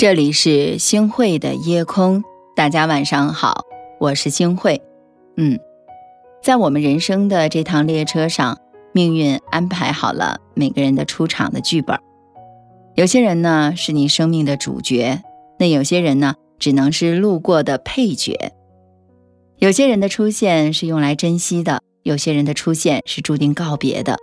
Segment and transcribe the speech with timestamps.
[0.00, 2.24] 这里是星汇的夜空，
[2.56, 3.66] 大家晚上好，
[3.98, 4.80] 我是星汇。
[5.36, 5.60] 嗯，
[6.42, 8.56] 在我们人生的这趟列车上，
[8.94, 11.98] 命运安排好了每个人的出场的剧本。
[12.94, 15.20] 有些人呢是你生命的主角，
[15.58, 18.54] 那有些人呢只能是路过的配角。
[19.58, 24.16] 有些人的出现是用来珍惜的，有些人的出现是注定告别的。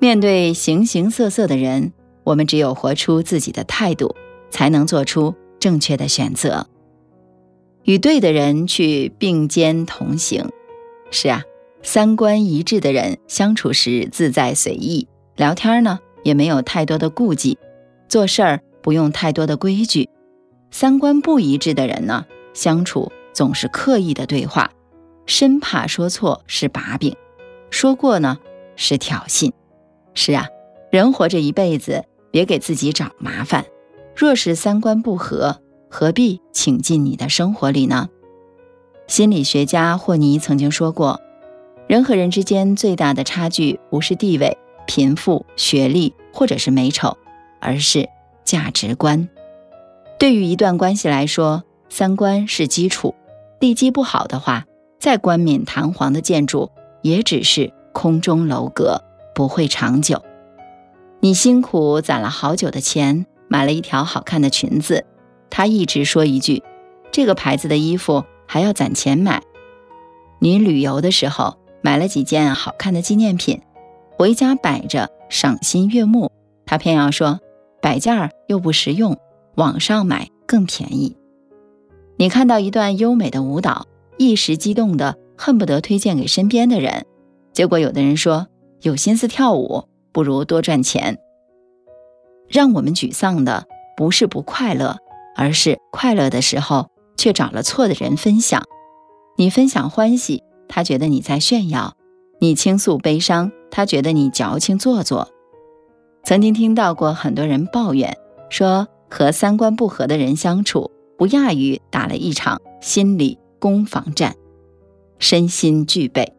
[0.00, 1.92] 面对形形色色的人，
[2.24, 4.16] 我们只有活出自己的态度。
[4.50, 6.66] 才能做出正确的选择，
[7.84, 10.48] 与对的人去并肩同行。
[11.10, 11.42] 是啊，
[11.82, 17.58] 三观一致的人相处时自在随意，聊天呢也没有太多的顾忌，
[18.08, 20.08] 做事儿不用太多的规矩。
[20.70, 24.70] 三观不一致的人呢，相处总是刻意的对话，
[25.26, 27.14] 生怕说错是把柄，
[27.70, 28.38] 说过呢
[28.76, 29.52] 是挑衅。
[30.14, 30.48] 是啊，
[30.90, 33.64] 人活着一辈子，别给自己找麻烦。
[34.16, 38.08] 若是三观不合，何必请进你的生活里呢？
[39.06, 41.20] 心理学家霍尼曾经说过，
[41.86, 44.56] 人和人之间最大的差距不是地位、
[44.86, 47.16] 贫富、学历或者是美丑，
[47.60, 48.08] 而是
[48.44, 49.28] 价值观。
[50.18, 53.14] 对于一段关系来说，三观是基础，
[53.60, 54.64] 地基不好的话，
[54.98, 56.70] 再冠冕堂皇的建筑
[57.02, 59.02] 也只是空中楼阁，
[59.34, 60.22] 不会长久。
[61.20, 63.26] 你辛苦攒了好久的钱。
[63.54, 65.06] 买了一条好看的裙子，
[65.48, 66.64] 他一直说一句
[67.12, 69.44] ：“这个牌子的衣服还要攒钱买。”
[70.42, 73.62] 你旅游的时候买了几件好看的纪念品，
[74.16, 76.32] 回家摆着赏心悦目，
[76.66, 77.38] 他偏要说
[77.80, 79.16] 摆件儿又不实用，
[79.54, 81.16] 网上买更便宜。
[82.16, 83.86] 你看到一段优美的舞蹈，
[84.18, 87.06] 一时激动的恨不得推荐给身边的人，
[87.52, 88.48] 结果有的人说
[88.82, 91.20] 有心思跳舞不如多赚钱。
[92.48, 94.98] 让我们沮丧的不是不快乐，
[95.36, 98.62] 而是快乐的时候却找了错的人分享。
[99.36, 101.94] 你分享欢喜，他觉得你在炫耀；
[102.40, 105.28] 你倾诉悲伤，他觉得你矫情做作。
[106.22, 108.16] 曾经听到过很多人抱怨，
[108.48, 114.36] 说和三观不合的人相处，不亚于打了一场心理攻防战，
[115.18, 116.32] 身心俱备。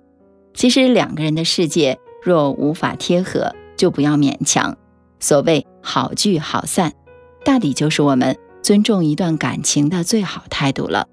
[0.53, 4.77] 其实两个人的世界若无法贴合，就不要勉强。
[5.25, 6.93] 所谓好聚好散，
[7.43, 11.07] 大抵就是我们尊重一段感情的最好态度了。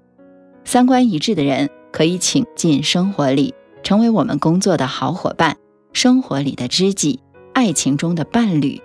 [0.65, 5.57] 三观一致的人可以请进生活里，成为我们工作的好伙伴，
[5.93, 7.21] 生活里的知己，
[7.55, 8.79] 爱情中的伴侣。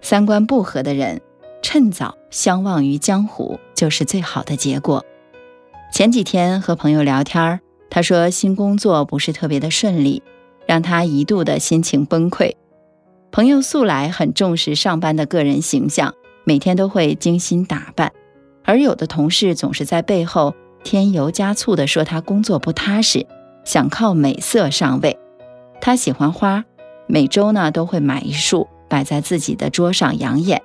[0.00, 1.20] 三观不合的人，
[1.62, 5.06] 趁早相忘于江湖，就是最好的结果。
[5.92, 10.24] 前几天和朋友聊天，他说新工作不是特别的顺利，
[10.66, 12.56] 让他一度的心情崩溃。
[13.32, 16.14] 朋友素来很重视上班的个人形象，
[16.44, 18.12] 每天都会精心打扮，
[18.64, 23.26] 而有的同事总是在背后添油加醋地说他工作不踏实，
[23.64, 25.18] 想靠美色上位。
[25.80, 26.64] 他喜欢花，
[27.06, 30.62] 每周呢都会买一束摆在自己的桌上养眼，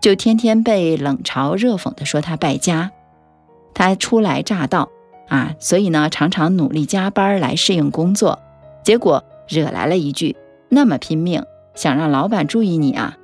[0.00, 2.92] 就天天被冷嘲热讽地说他败家。
[3.74, 4.88] 他初来乍到
[5.28, 8.38] 啊，所以呢常常努力加班来适应工作，
[8.82, 10.34] 结果惹来了一句
[10.70, 11.44] 那么拼命。
[11.76, 13.16] 想让老板注意你啊？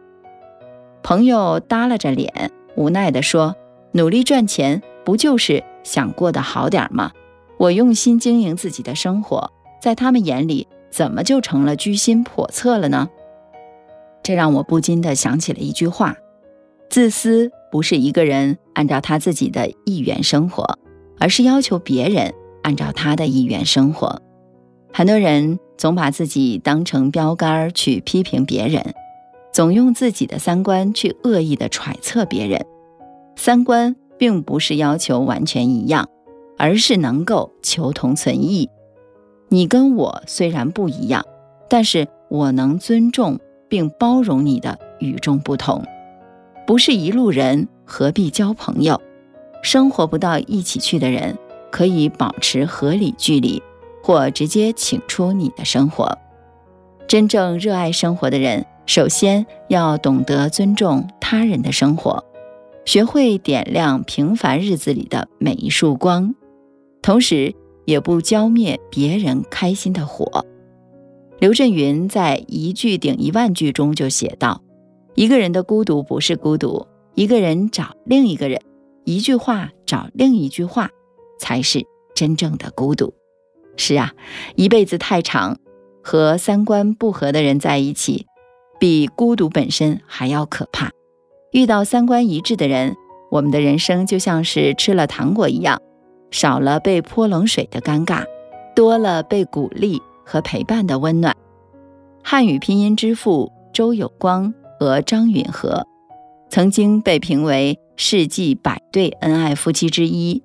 [1.02, 3.56] 朋友耷拉着脸，无奈地说
[3.90, 7.10] ：“努力赚钱，不就是想过得好点吗？
[7.56, 13.08] 我用心经营自己的生活，在他们眼里，怎么就成了居心叵测了呢？”
[14.22, 16.16] 这让我不禁地想起了一句话
[16.88, 20.78] ：“自私不是一个人按照他自己的意愿生活，
[21.18, 24.22] 而是要求别人按照他的意愿生活。”
[24.92, 25.58] 很多人。
[25.78, 28.94] 总把自己当成标杆去批评别人，
[29.52, 32.64] 总用自己的三观去恶意的揣测别人。
[33.34, 36.08] 三观并不是要求完全一样，
[36.56, 38.70] 而是能够求同存异。
[39.48, 41.26] 你跟我虽然不一样，
[41.68, 45.84] 但是我能尊重并包容你的与众不同。
[46.64, 49.02] 不是一路人，何必交朋友？
[49.64, 51.36] 生活不到一起去的人，
[51.72, 53.60] 可以保持合理距离。
[54.02, 56.18] 或直接请出你的生活。
[57.06, 62.24] 真正热爱生活的人，首先要懂得尊重他人的生活，
[62.84, 66.34] 学会点亮平凡日子里的每一束光，
[67.00, 67.54] 同时
[67.84, 70.46] 也不浇灭别人开心的火。
[71.38, 74.62] 刘震云在《一句顶一万句》中就写道
[75.14, 78.60] ：“一个人的孤独不是孤独，一个人找另一个人，
[79.04, 80.88] 一句话找另一句话，
[81.38, 81.84] 才是
[82.14, 83.12] 真正的孤独。”
[83.84, 84.12] 是啊，
[84.54, 85.58] 一辈子太长，
[86.04, 88.26] 和三观不合的人在一起，
[88.78, 90.92] 比孤独本身还要可怕。
[91.50, 92.94] 遇到三观一致的人，
[93.32, 95.80] 我们的人生就像是吃了糖果一样，
[96.30, 98.24] 少了被泼冷水的尴尬，
[98.76, 101.34] 多了被鼓励和陪伴的温暖。
[102.22, 105.84] 汉语拼音之父周有光和张允和
[106.48, 110.40] 曾经被评为世纪百对恩爱夫妻之一。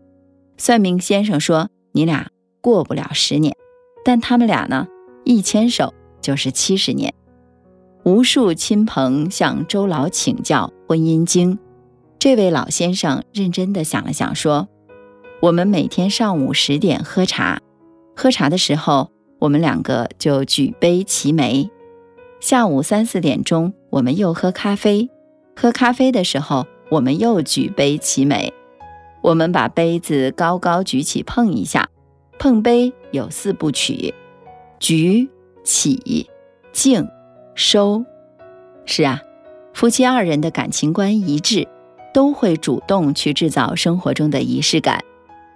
[0.57, 2.31] 算命先生说：“你俩
[2.67, 3.55] 过不了十年。”
[4.03, 4.87] 但他们俩呢，
[5.23, 7.13] 一牵手就是七十年。
[8.03, 11.57] 无数亲朋向周老请教婚姻经，
[12.19, 14.67] 这位老先生认真地想了想，说
[15.41, 17.59] ：“我们每天上午十点喝茶，
[18.15, 21.69] 喝茶的时候，我们两个就举杯齐眉；
[22.39, 25.09] 下午三四点钟，我们又喝咖啡，
[25.55, 28.53] 喝咖啡的时候，我们又举杯齐眉。
[29.21, 31.89] 我们把杯子高高举起，碰一下。”
[32.39, 34.13] 碰杯有四部曲：
[34.79, 35.29] 举、
[35.63, 36.29] 起、
[36.71, 37.07] 敬、
[37.55, 38.05] 收。
[38.85, 39.21] 是啊，
[39.73, 41.67] 夫妻二人的感情观一致，
[42.13, 45.03] 都会主动去制造生活中的仪式感，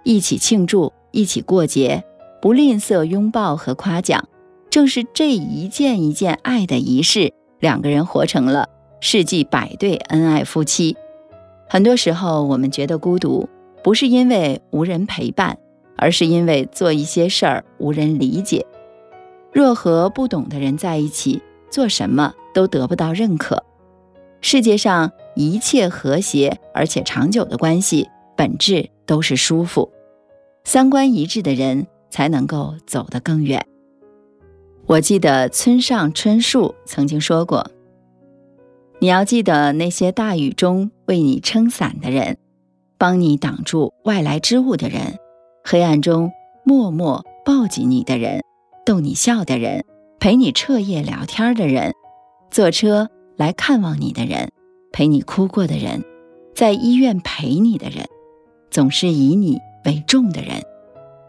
[0.04, 2.04] 一起庆祝，一起过节，
[2.40, 4.28] 不吝啬拥抱和夸奖。
[4.68, 8.68] 正是这一件一件爱的仪式，两个人活成了
[9.00, 10.96] 世纪百对恩爱夫妻。
[11.68, 13.48] 很多时候，我们觉得孤独，
[13.82, 15.58] 不是因为无人陪伴。
[15.96, 18.66] 而是因为做一些事儿无人理解。
[19.52, 23.62] 若和不懂的人在一起，做什么都得不到认可。
[24.40, 29.90] 世界上一切和谐而且长久的关系，本质都是舒服。
[30.64, 33.66] 三观一致的人才能够走得更远。
[34.86, 37.70] 我记得村上春树曾经说过
[38.98, 42.38] ：“你要记得那些大雨中为你撑伞的人，
[42.98, 45.18] 帮你挡住外来之物的人。”
[45.64, 46.32] 黑暗中
[46.64, 48.42] 默默抱紧你的人，
[48.84, 49.84] 逗你笑的人，
[50.18, 51.94] 陪你彻夜聊天的人，
[52.50, 54.50] 坐车来看望你的人，
[54.92, 56.04] 陪你哭过的人，
[56.54, 58.06] 在医院陪你的人，
[58.70, 60.62] 总是以你为重的人，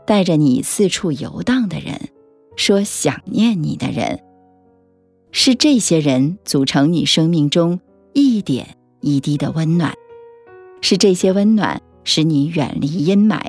[0.05, 2.09] 带着你四处游荡的人，
[2.55, 4.19] 说想念你的人，
[5.31, 7.79] 是这些人组成你生命中
[8.13, 9.93] 一点一滴的温暖，
[10.81, 13.39] 是这些温暖使你远离阴霾。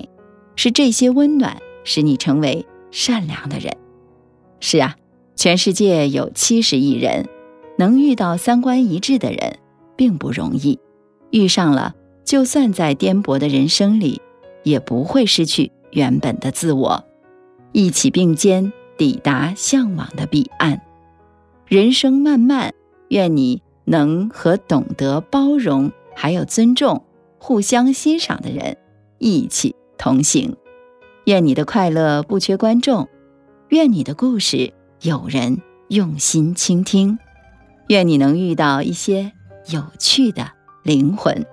[0.56, 3.76] 是这些温暖使你成为善良的人。
[4.60, 4.96] 是啊，
[5.36, 7.28] 全世界有七十亿人，
[7.76, 9.58] 能遇到三观一致的人
[9.96, 10.78] 并不容易。
[11.30, 14.22] 遇上了，就算在颠簸的人生里，
[14.62, 17.04] 也不会失去原本的自我，
[17.72, 20.80] 一起并肩抵达向往的彼岸。
[21.66, 22.72] 人生漫漫，
[23.08, 27.04] 愿你能和懂得包容、还有尊重、
[27.38, 28.76] 互相欣赏的人
[29.18, 29.74] 一起。
[29.96, 30.56] 同行，
[31.24, 33.08] 愿你的快乐不缺观众，
[33.68, 37.18] 愿你的故事有人用心倾听，
[37.88, 39.32] 愿你能遇到一些
[39.70, 40.50] 有趣的
[40.82, 41.46] 灵魂。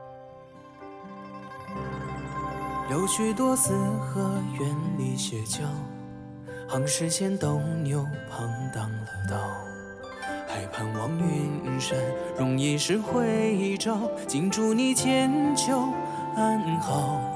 [2.90, 5.64] 有许多四合院里歇脚，
[6.68, 9.38] 行世间斗牛旁挡了道，
[10.46, 11.98] 还盼望云山
[12.38, 13.98] 容易时回照，
[14.28, 15.88] 尽祝你千秋
[16.36, 17.31] 安好。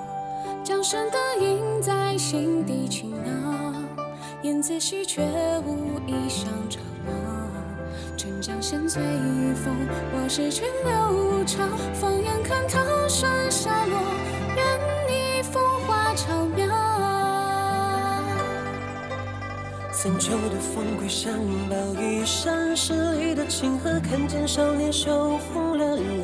[0.65, 3.71] 江山的影在心底轻挠，
[4.41, 5.21] 燕子戏却
[5.63, 7.11] 无意上长毛。
[8.17, 9.75] 趁江仙醉与风，
[10.11, 11.63] 我是群流潮。
[11.93, 14.01] 放眼看桃山下落，
[14.55, 14.65] 愿
[15.07, 16.67] 你风华长渺。
[19.91, 21.31] 三秋的风归山
[21.69, 26.14] 抱一山，十里的清河看见少年羞红了脸。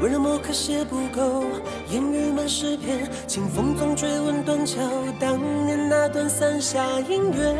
[0.00, 1.44] 温柔墨刻写不够，
[1.90, 3.08] 烟雨满诗篇。
[3.26, 4.80] 清风总追问断桥，
[5.18, 7.56] 当年那段伞下姻缘。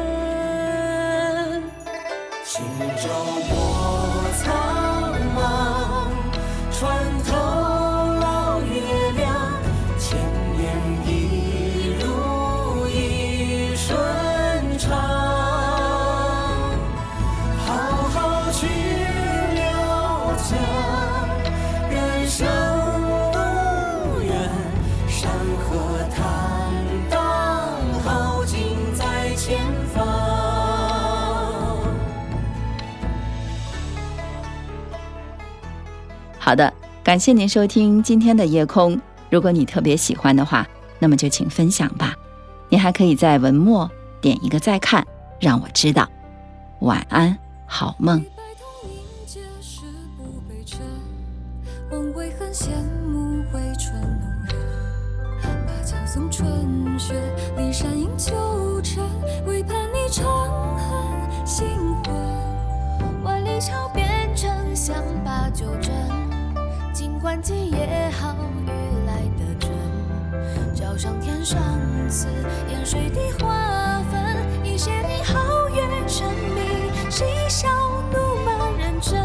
[2.45, 2.63] 轻
[2.97, 3.09] 舟
[36.47, 36.73] 好的，
[37.03, 38.97] 感谢您收听今天的夜空。
[39.31, 40.65] 如果你特别喜欢的话，
[41.01, 42.15] 那么就请分享吧。
[42.69, 45.05] 你还可以在文末点一个再看，
[45.41, 46.09] 让我知道。
[46.83, 47.37] 晚安，
[47.67, 48.25] 好梦。
[72.17, 72.29] 刺，
[72.71, 77.69] 沿水滴花粉，一些你皓月沉迷，嬉笑
[78.11, 79.21] 怒骂认真。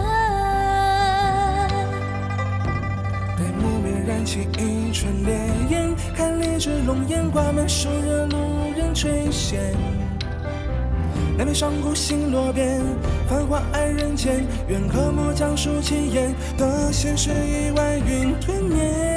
[3.37, 8.37] 待木棉燃起一串烈焰，看烈日龙颜挂满暑热，路
[8.75, 9.55] 人垂涎。
[11.37, 12.81] 南北上古星落边，
[13.25, 14.45] 繁华爱人间。
[14.67, 19.10] 愿科目讲述奇言，得现实亿万云吞咽。